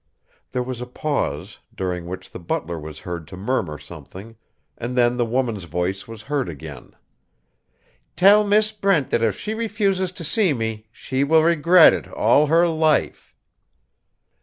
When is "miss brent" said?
8.43-9.11